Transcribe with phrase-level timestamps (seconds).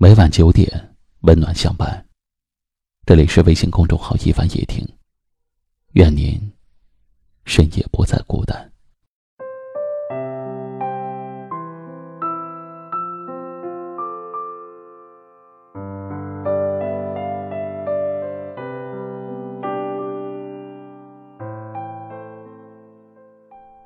[0.00, 2.06] 每晚九点，温暖相伴。
[3.04, 4.86] 这里是微信公众号“一凡夜听”，
[5.94, 6.40] 愿您
[7.46, 8.70] 深夜不再孤单。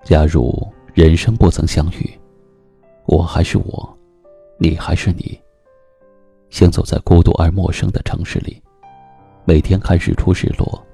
[0.04, 0.52] 假如
[0.92, 2.20] 人生不曾相遇，
[3.06, 3.98] 我还是我，
[4.58, 5.40] 你还是你。
[6.52, 8.62] 行走在孤独而陌生的城市里，
[9.46, 10.86] 每天看日出日落，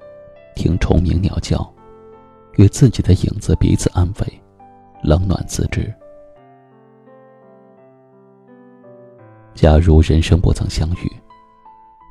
[0.55, 1.69] 听虫鸣鸟叫，
[2.55, 4.41] 与自己的影子彼此安慰，
[5.03, 5.93] 冷暖自知。
[9.53, 11.11] 假如人生不曾相遇，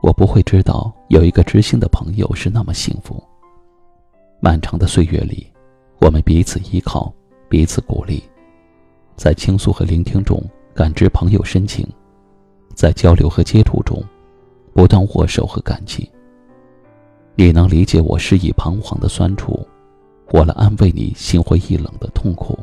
[0.04, 3.23] 我不会知道有一个知心的朋友是那么幸福。
[4.42, 5.50] 漫长的岁月里，
[6.02, 7.14] 我们彼此依靠，
[7.48, 8.22] 彼此鼓励，
[9.16, 10.38] 在倾诉和聆听中
[10.73, 11.88] 感知朋友深情。
[12.77, 13.99] 在交流和接触中，
[14.72, 16.08] 不断握手和感激。
[17.34, 19.67] 你能理解我失意彷徨的酸楚，
[20.31, 22.56] 我来安慰你心灰意冷的痛苦。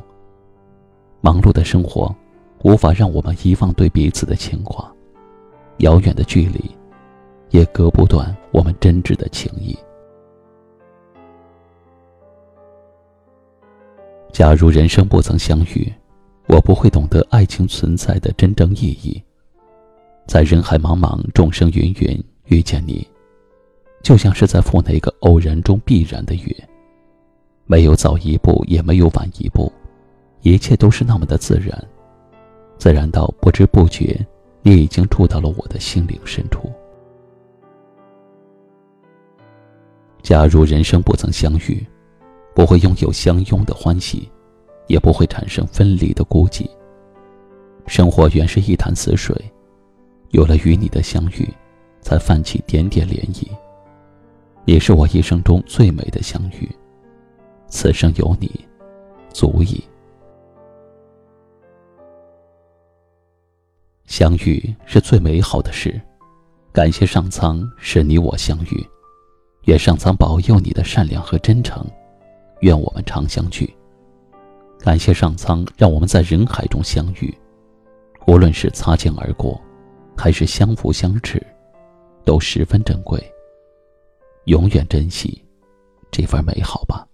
[1.20, 2.14] 忙碌的生活，
[2.62, 4.88] 无法让我们遗忘对彼此的牵挂；
[5.78, 6.70] 遥远的距离，
[7.50, 9.76] 也割不断我们真挚的情谊。
[14.30, 15.92] 假如人生不曾相遇，
[16.46, 19.20] 我不会懂得爱情存在的真正意义。
[20.27, 23.06] 在人海茫茫、众生芸芸遇见你，
[24.03, 26.69] 就像是在赴那个偶然中必然的约。
[27.67, 29.72] 没有早一步，也没有晚一步，
[30.42, 31.83] 一切都是那么的自然，
[32.78, 34.19] 自然到不知不觉，
[34.62, 36.70] 你已经住到了我的心灵深处。
[40.22, 41.86] 假如人生不曾相遇，
[42.55, 44.30] 不会拥有相拥的欢喜，
[44.86, 46.69] 也不会产生分离的孤寂。
[47.86, 49.34] 生活原是一潭死水。
[50.34, 51.48] 有了与你的相遇，
[52.00, 53.46] 才泛起点点涟漪。
[54.64, 56.68] 也是我一生中最美的相遇。
[57.68, 58.50] 此生有你，
[59.33, 59.84] 足矣。
[64.06, 66.00] 相遇是最美好的事，
[66.72, 68.84] 感谢上苍使你我相遇，
[69.66, 71.86] 愿上苍保佑你的善良和真诚，
[72.62, 73.72] 愿我们常相聚。
[74.80, 77.33] 感谢上苍让我们在人海中相遇，
[78.27, 79.61] 无论是擦肩而过。
[80.17, 81.45] 还是相扶相持，
[82.25, 83.23] 都十分珍贵。
[84.45, 85.42] 永远珍惜
[86.11, 87.07] 这份美好吧。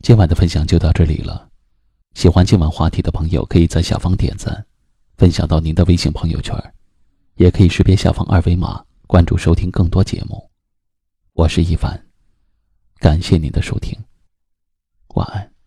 [0.00, 1.48] 今晚的分享就到这里了。
[2.14, 4.64] 喜欢今晚话题的朋友，可以在下方点赞，
[5.18, 6.54] 分享到您的微信朋友圈。
[7.38, 10.50] 也可以识别下方二维码关注收听更多节目，
[11.34, 12.04] 我是一凡，
[12.98, 13.96] 感谢您的收听，
[15.14, 15.57] 晚安。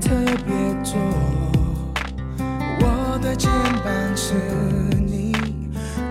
[0.00, 0.10] 特
[0.44, 0.98] 别多，
[2.80, 3.50] 我的肩
[3.84, 4.34] 膀是
[4.94, 5.32] 你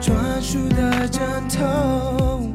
[0.02, 2.50] 专属的枕头。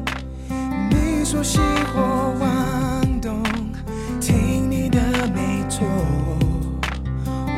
[0.89, 1.59] 你说喜
[1.93, 2.03] 欢
[2.39, 3.43] 往东，
[4.19, 4.99] 听你的
[5.33, 5.85] 没错。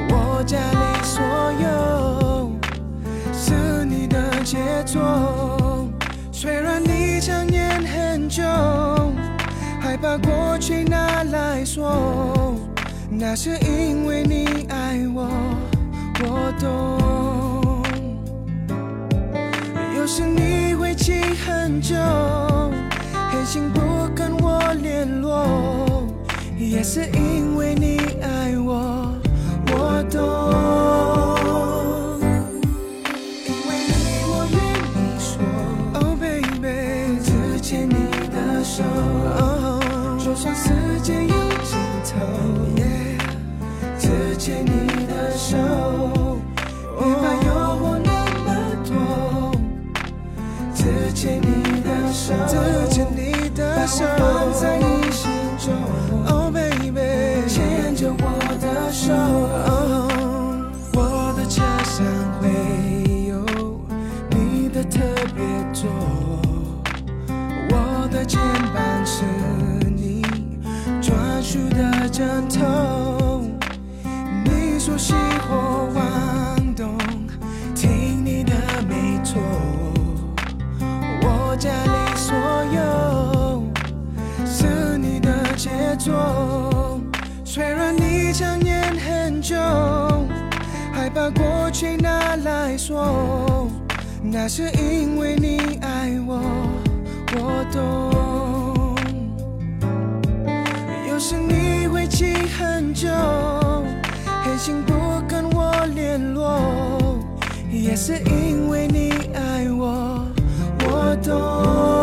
[0.09, 1.23] 我家里所
[1.61, 2.51] 有
[3.33, 5.89] 是你的杰作。
[6.31, 8.43] 虽然你想念很久，
[9.79, 12.42] 害怕过去拿来说。
[13.15, 15.29] 那是因为你爱我，
[16.21, 17.83] 我懂。
[19.95, 21.95] 有时你会记很久，
[23.31, 23.79] 狠心不
[24.13, 26.03] 跟我联络，
[26.57, 29.13] 也是因为你爱我，
[29.67, 30.19] 我懂。
[33.47, 33.71] 因为
[44.43, 45.55] 牵你的手，
[46.99, 47.47] 别怕诱
[47.79, 48.11] 惑那
[48.43, 48.47] 么
[48.83, 48.91] 多。
[50.75, 52.53] 只牵你的手，只
[52.93, 54.03] 牵你的手。
[54.59, 55.73] 在你心中
[56.27, 58.21] ，Oh baby，牵着我
[58.59, 59.13] 的手。
[60.93, 62.05] 我的车上
[62.41, 62.49] 会
[63.29, 63.45] 有
[64.31, 64.99] 你的特
[65.33, 65.41] 别
[65.71, 65.89] 座，
[67.69, 68.37] 我的肩
[68.73, 69.23] 膀是
[69.95, 70.21] 你
[71.01, 73.12] 专属的枕头。
[74.85, 75.13] 熟悉
[75.47, 76.97] 或妄动，
[77.73, 78.51] 听你的
[78.85, 79.41] 没错。
[81.21, 82.35] 我家里所
[82.75, 83.63] 有
[84.45, 86.99] 是你的杰作。
[87.45, 89.55] 虽然你强忍很久，
[90.91, 93.69] 害怕过去拿来说，
[94.21, 96.41] 那是因为你爱我，
[97.37, 98.97] 我懂。
[101.07, 103.07] 有时你会记很久。
[104.53, 104.93] 狠心不
[105.27, 107.17] 跟我联络，
[107.71, 110.27] 也是因为你爱我，
[110.85, 112.02] 我懂。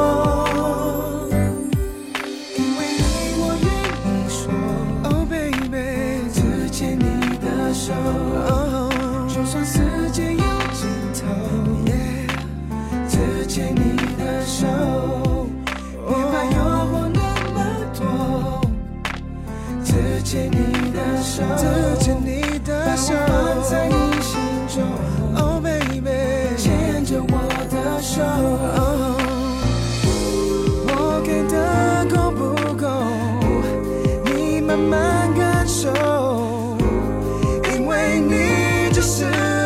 [39.00, 39.24] 是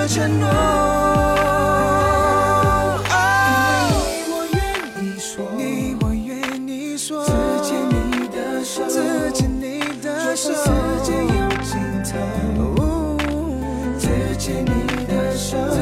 [0.09, 0.49] 承诺，
[5.57, 7.25] 你我愿意说。
[7.25, 7.33] 只
[7.65, 10.61] 牵你的手，只牵你的手，世
[11.03, 11.27] 界有
[11.65, 11.73] 尽
[12.05, 12.13] 头。
[13.99, 14.03] 只
[14.39, 14.69] 牵你
[15.07, 15.74] 的手。